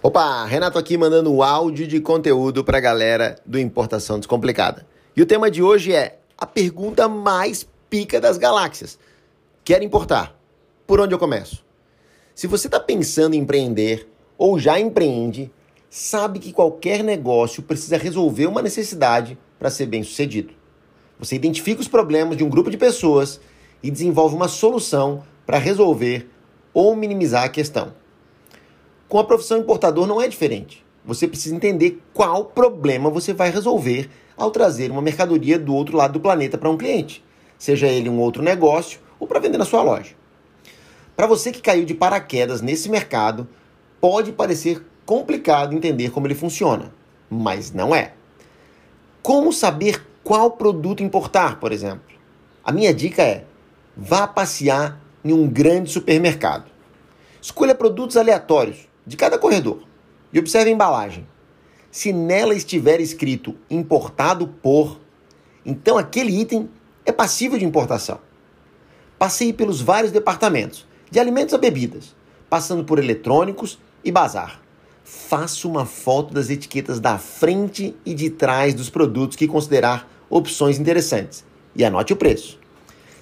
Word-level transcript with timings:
Opa, 0.00 0.44
Renato 0.44 0.78
aqui 0.78 0.96
mandando 0.96 1.32
um 1.32 1.42
áudio 1.42 1.84
de 1.84 1.98
conteúdo 2.00 2.62
para 2.62 2.78
a 2.78 2.80
galera 2.80 3.34
do 3.44 3.58
Importação 3.58 4.20
Descomplicada. 4.20 4.86
E 5.16 5.20
o 5.20 5.26
tema 5.26 5.50
de 5.50 5.60
hoje 5.60 5.92
é 5.92 6.20
a 6.38 6.46
pergunta 6.46 7.08
mais 7.08 7.68
pica 7.90 8.20
das 8.20 8.38
galáxias. 8.38 8.96
Quero 9.64 9.82
importar. 9.82 10.38
Por 10.86 11.00
onde 11.00 11.12
eu 11.12 11.18
começo? 11.18 11.64
Se 12.32 12.46
você 12.46 12.68
está 12.68 12.78
pensando 12.78 13.34
em 13.34 13.40
empreender 13.40 14.08
ou 14.38 14.56
já 14.56 14.78
empreende, 14.78 15.50
sabe 15.90 16.38
que 16.38 16.52
qualquer 16.52 17.02
negócio 17.02 17.60
precisa 17.60 17.96
resolver 17.96 18.46
uma 18.46 18.62
necessidade 18.62 19.36
para 19.58 19.68
ser 19.68 19.86
bem 19.86 20.04
sucedido. 20.04 20.54
Você 21.18 21.34
identifica 21.34 21.80
os 21.80 21.88
problemas 21.88 22.36
de 22.36 22.44
um 22.44 22.48
grupo 22.48 22.70
de 22.70 22.76
pessoas 22.76 23.40
e 23.82 23.90
desenvolve 23.90 24.36
uma 24.36 24.46
solução 24.46 25.24
para 25.44 25.58
resolver 25.58 26.30
ou 26.72 26.94
minimizar 26.94 27.42
a 27.42 27.48
questão. 27.48 27.92
Com 29.08 29.18
a 29.18 29.24
profissão 29.24 29.58
importador 29.58 30.06
não 30.06 30.20
é 30.20 30.28
diferente. 30.28 30.84
Você 31.02 31.26
precisa 31.26 31.56
entender 31.56 32.02
qual 32.12 32.44
problema 32.44 33.08
você 33.08 33.32
vai 33.32 33.50
resolver 33.50 34.10
ao 34.36 34.50
trazer 34.50 34.90
uma 34.90 35.00
mercadoria 35.00 35.58
do 35.58 35.74
outro 35.74 35.96
lado 35.96 36.12
do 36.12 36.20
planeta 36.20 36.58
para 36.58 36.68
um 36.68 36.76
cliente, 36.76 37.24
seja 37.58 37.86
ele 37.86 38.10
um 38.10 38.18
outro 38.20 38.42
negócio 38.42 39.00
ou 39.18 39.26
para 39.26 39.40
vender 39.40 39.56
na 39.56 39.64
sua 39.64 39.82
loja. 39.82 40.14
Para 41.16 41.26
você 41.26 41.50
que 41.50 41.62
caiu 41.62 41.86
de 41.86 41.94
paraquedas 41.94 42.60
nesse 42.60 42.90
mercado, 42.90 43.48
pode 43.98 44.30
parecer 44.30 44.84
complicado 45.06 45.74
entender 45.74 46.10
como 46.10 46.26
ele 46.26 46.34
funciona, 46.34 46.92
mas 47.30 47.72
não 47.72 47.94
é. 47.94 48.12
Como 49.22 49.54
saber 49.54 50.06
qual 50.22 50.50
produto 50.50 51.02
importar, 51.02 51.58
por 51.58 51.72
exemplo? 51.72 52.14
A 52.62 52.70
minha 52.70 52.92
dica 52.92 53.22
é: 53.22 53.44
vá 53.96 54.28
passear 54.28 55.00
em 55.24 55.32
um 55.32 55.48
grande 55.48 55.90
supermercado. 55.90 56.70
Escolha 57.40 57.74
produtos 57.74 58.16
aleatórios 58.16 58.88
de 59.08 59.16
cada 59.16 59.38
corredor 59.38 59.82
e 60.30 60.38
observe 60.38 60.70
a 60.70 60.72
embalagem. 60.72 61.26
Se 61.90 62.12
nela 62.12 62.54
estiver 62.54 63.00
escrito 63.00 63.56
importado 63.70 64.46
por, 64.46 65.00
então 65.64 65.96
aquele 65.96 66.38
item 66.38 66.68
é 67.06 67.10
passível 67.10 67.58
de 67.58 67.64
importação. 67.64 68.20
Passeie 69.18 69.52
pelos 69.52 69.80
vários 69.80 70.12
departamentos, 70.12 70.86
de 71.10 71.18
alimentos 71.18 71.54
a 71.54 71.58
bebidas, 71.58 72.14
passando 72.50 72.84
por 72.84 72.98
eletrônicos 72.98 73.78
e 74.04 74.12
bazar. 74.12 74.60
Faça 75.02 75.66
uma 75.66 75.86
foto 75.86 76.34
das 76.34 76.50
etiquetas 76.50 77.00
da 77.00 77.16
frente 77.16 77.96
e 78.04 78.12
de 78.12 78.28
trás 78.28 78.74
dos 78.74 78.90
produtos 78.90 79.36
que 79.36 79.48
considerar 79.48 80.06
opções 80.28 80.78
interessantes 80.78 81.44
e 81.74 81.82
anote 81.82 82.12
o 82.12 82.16
preço. 82.16 82.58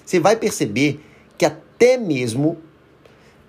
Você 0.05 0.19
vai 0.19 0.35
perceber 0.35 0.99
que 1.37 1.45
até 1.45 1.95
mesmo 1.95 2.57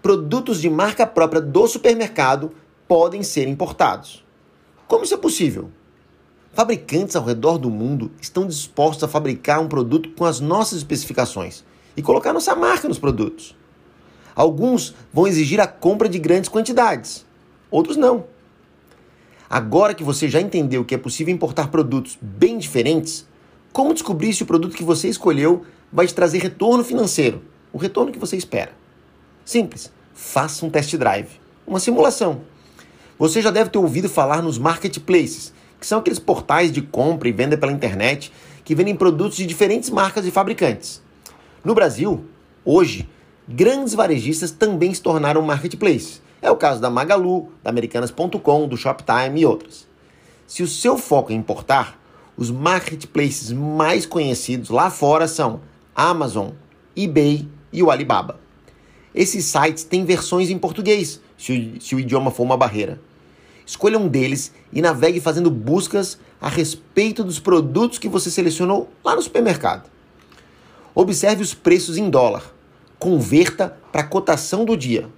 produtos 0.08 0.58
de 0.58 0.70
marca 0.70 1.06
própria 1.06 1.38
do 1.38 1.66
supermercado 1.66 2.50
podem 2.88 3.22
ser 3.22 3.46
importados. 3.46 4.24
Como 4.86 5.04
isso 5.04 5.12
é 5.12 5.18
possível? 5.18 5.68
Fabricantes 6.54 7.14
ao 7.14 7.22
redor 7.22 7.58
do 7.58 7.68
mundo 7.68 8.10
estão 8.18 8.46
dispostos 8.46 9.04
a 9.04 9.08
fabricar 9.08 9.60
um 9.60 9.68
produto 9.68 10.08
com 10.16 10.24
as 10.24 10.40
nossas 10.40 10.78
especificações 10.78 11.62
e 11.94 12.00
colocar 12.00 12.32
nossa 12.32 12.56
marca 12.56 12.88
nos 12.88 12.98
produtos. 12.98 13.54
Alguns 14.34 14.94
vão 15.12 15.26
exigir 15.26 15.60
a 15.60 15.66
compra 15.66 16.08
de 16.08 16.18
grandes 16.18 16.48
quantidades, 16.48 17.26
outros 17.70 17.98
não. 17.98 18.24
Agora 19.50 19.92
que 19.92 20.02
você 20.02 20.26
já 20.26 20.40
entendeu 20.40 20.86
que 20.86 20.94
é 20.94 20.98
possível 20.98 21.34
importar 21.34 21.68
produtos 21.68 22.16
bem 22.18 22.56
diferentes, 22.56 23.26
como 23.74 23.92
descobrir 23.92 24.32
se 24.32 24.42
o 24.42 24.46
produto 24.46 24.74
que 24.74 24.82
você 24.82 25.06
escolheu 25.06 25.66
vai 25.92 26.06
te 26.06 26.14
trazer 26.14 26.38
retorno 26.38 26.82
financeiro, 26.82 27.42
o 27.70 27.76
retorno 27.76 28.10
que 28.10 28.18
você 28.18 28.38
espera? 28.38 28.72
Simples. 29.44 29.97
Faça 30.20 30.66
um 30.66 30.68
test 30.68 30.96
drive, 30.96 31.28
uma 31.64 31.78
simulação. 31.78 32.40
Você 33.16 33.40
já 33.40 33.52
deve 33.52 33.70
ter 33.70 33.78
ouvido 33.78 34.08
falar 34.08 34.42
nos 34.42 34.58
marketplaces, 34.58 35.54
que 35.78 35.86
são 35.86 36.00
aqueles 36.00 36.18
portais 36.18 36.72
de 36.72 36.82
compra 36.82 37.28
e 37.28 37.32
venda 37.32 37.56
pela 37.56 37.70
internet 37.70 38.32
que 38.64 38.74
vendem 38.74 38.96
produtos 38.96 39.36
de 39.36 39.46
diferentes 39.46 39.88
marcas 39.90 40.26
e 40.26 40.32
fabricantes. 40.32 41.00
No 41.64 41.72
Brasil, 41.72 42.24
hoje, 42.64 43.08
grandes 43.48 43.94
varejistas 43.94 44.50
também 44.50 44.92
se 44.92 45.00
tornaram 45.00 45.40
marketplaces. 45.40 46.20
É 46.42 46.50
o 46.50 46.56
caso 46.56 46.80
da 46.80 46.90
Magalu, 46.90 47.52
da 47.62 47.70
Americanas.com, 47.70 48.66
do 48.66 48.76
Shoptime 48.76 49.40
e 49.40 49.46
outras. 49.46 49.86
Se 50.48 50.64
o 50.64 50.68
seu 50.68 50.98
foco 50.98 51.30
é 51.30 51.36
importar, 51.36 51.96
os 52.36 52.50
marketplaces 52.50 53.52
mais 53.52 54.04
conhecidos 54.04 54.68
lá 54.68 54.90
fora 54.90 55.28
são 55.28 55.60
Amazon, 55.94 56.50
eBay 56.96 57.48
e 57.72 57.84
o 57.84 57.90
Alibaba. 57.90 58.47
Esses 59.14 59.44
sites 59.44 59.84
têm 59.84 60.04
versões 60.04 60.50
em 60.50 60.58
português, 60.58 61.20
se 61.36 61.52
o, 61.52 61.80
se 61.80 61.94
o 61.94 62.00
idioma 62.00 62.30
for 62.30 62.42
uma 62.42 62.56
barreira. 62.56 63.00
Escolha 63.64 63.98
um 63.98 64.08
deles 64.08 64.52
e 64.72 64.80
navegue 64.80 65.20
fazendo 65.20 65.50
buscas 65.50 66.18
a 66.40 66.48
respeito 66.48 67.22
dos 67.22 67.38
produtos 67.38 67.98
que 67.98 68.08
você 68.08 68.30
selecionou 68.30 68.88
lá 69.04 69.14
no 69.14 69.22
supermercado. 69.22 69.90
Observe 70.94 71.42
os 71.42 71.54
preços 71.54 71.96
em 71.96 72.08
dólar. 72.08 72.54
Converta 72.98 73.76
para 73.92 74.00
a 74.00 74.06
cotação 74.06 74.64
do 74.64 74.76
dia. 74.76 75.08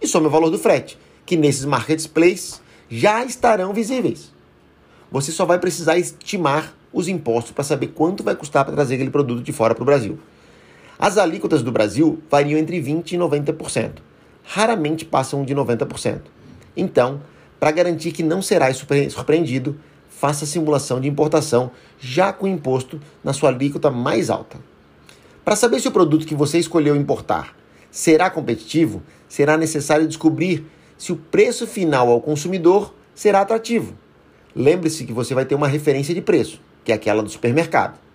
E 0.00 0.06
some 0.06 0.26
o 0.26 0.30
valor 0.30 0.50
do 0.50 0.58
frete, 0.58 0.98
que 1.26 1.36
nesses 1.36 1.64
marketplaces 1.64 2.60
já 2.88 3.24
estarão 3.24 3.72
visíveis. 3.72 4.32
Você 5.10 5.32
só 5.32 5.44
vai 5.44 5.58
precisar 5.58 5.98
estimar 5.98 6.74
os 6.92 7.08
impostos 7.08 7.52
para 7.52 7.64
saber 7.64 7.88
quanto 7.88 8.22
vai 8.22 8.34
custar 8.34 8.64
para 8.64 8.74
trazer 8.74 8.94
aquele 8.94 9.10
produto 9.10 9.42
de 9.42 9.52
fora 9.52 9.74
para 9.74 9.82
o 9.82 9.86
Brasil. 9.86 10.18
As 10.98 11.16
alíquotas 11.16 11.62
do 11.62 11.70
Brasil 11.70 12.20
variam 12.28 12.58
entre 12.58 12.82
20% 12.82 13.12
e 13.12 13.16
90%. 13.16 13.92
Raramente 14.42 15.04
passam 15.04 15.44
de 15.44 15.54
90%. 15.54 16.22
Então, 16.76 17.20
para 17.60 17.70
garantir 17.70 18.10
que 18.10 18.22
não 18.22 18.42
será 18.42 18.72
surpreendido, 18.72 19.78
faça 20.08 20.44
a 20.44 20.48
simulação 20.48 21.00
de 21.00 21.06
importação 21.08 21.70
já 22.00 22.32
com 22.32 22.48
imposto 22.48 23.00
na 23.22 23.32
sua 23.32 23.50
alíquota 23.50 23.90
mais 23.90 24.28
alta. 24.28 24.58
Para 25.44 25.54
saber 25.54 25.80
se 25.80 25.86
o 25.86 25.92
produto 25.92 26.26
que 26.26 26.34
você 26.34 26.58
escolheu 26.58 26.96
importar 26.96 27.56
será 27.90 28.28
competitivo, 28.28 29.02
será 29.28 29.56
necessário 29.56 30.08
descobrir 30.08 30.66
se 30.96 31.12
o 31.12 31.16
preço 31.16 31.66
final 31.66 32.10
ao 32.10 32.20
consumidor 32.20 32.92
será 33.14 33.40
atrativo. 33.40 33.94
Lembre-se 34.54 35.04
que 35.04 35.12
você 35.12 35.34
vai 35.34 35.44
ter 35.44 35.54
uma 35.54 35.68
referência 35.68 36.14
de 36.14 36.20
preço, 36.20 36.60
que 36.84 36.90
é 36.90 36.94
aquela 36.94 37.22
do 37.22 37.30
supermercado. 37.30 38.07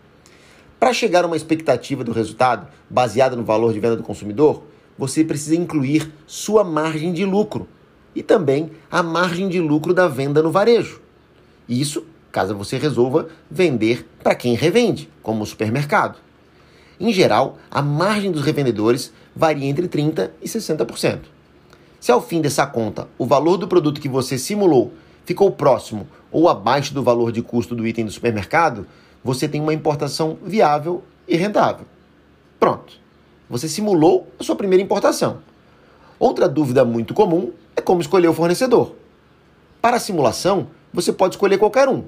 Para 0.83 0.91
chegar 0.91 1.23
a 1.23 1.27
uma 1.27 1.37
expectativa 1.37 2.03
do 2.03 2.11
resultado 2.11 2.67
baseada 2.89 3.37
no 3.37 3.43
valor 3.45 3.71
de 3.71 3.79
venda 3.79 3.95
do 3.95 4.03
consumidor, 4.03 4.63
você 4.97 5.23
precisa 5.23 5.55
incluir 5.55 6.11
sua 6.27 6.61
margem 6.61 7.13
de 7.13 7.23
lucro 7.23 7.69
e 8.13 8.21
também 8.21 8.69
a 8.91 9.01
margem 9.01 9.47
de 9.47 9.61
lucro 9.61 9.93
da 9.93 10.09
venda 10.09 10.43
no 10.43 10.51
varejo. 10.51 10.99
Isso 11.69 12.05
caso 12.33 12.53
você 12.53 12.77
resolva 12.77 13.29
vender 13.49 14.05
para 14.21 14.35
quem 14.35 14.55
revende, 14.55 15.09
como 15.21 15.43
o 15.43 15.45
supermercado. 15.45 16.17
Em 16.99 17.13
geral, 17.13 17.57
a 17.71 17.81
margem 17.81 18.29
dos 18.29 18.41
revendedores 18.41 19.13
varia 19.33 19.69
entre 19.69 19.87
30% 19.87 20.31
e 20.41 20.49
60%. 20.49 21.19
Se 21.97 22.11
ao 22.11 22.21
fim 22.21 22.41
dessa 22.41 22.67
conta 22.67 23.07
o 23.17 23.25
valor 23.25 23.55
do 23.55 23.69
produto 23.69 24.01
que 24.01 24.09
você 24.09 24.37
simulou 24.37 24.91
ficou 25.23 25.49
próximo 25.49 26.05
ou 26.29 26.49
abaixo 26.49 26.93
do 26.93 27.01
valor 27.01 27.31
de 27.31 27.41
custo 27.41 27.73
do 27.73 27.87
item 27.87 28.03
do 28.03 28.11
supermercado, 28.11 28.85
você 29.23 29.47
tem 29.47 29.61
uma 29.61 29.73
importação 29.73 30.37
viável 30.43 31.03
e 31.27 31.35
rentável. 31.37 31.85
Pronto. 32.59 32.93
Você 33.49 33.67
simulou 33.67 34.27
a 34.39 34.43
sua 34.43 34.55
primeira 34.55 34.83
importação. 34.83 35.39
Outra 36.19 36.47
dúvida 36.47 36.83
muito 36.83 37.13
comum 37.13 37.51
é 37.75 37.81
como 37.81 38.01
escolher 38.01 38.27
o 38.27 38.33
fornecedor. 38.33 38.95
Para 39.81 39.97
a 39.97 39.99
simulação, 39.99 40.67
você 40.93 41.11
pode 41.11 41.35
escolher 41.35 41.57
qualquer 41.57 41.89
um, 41.89 42.03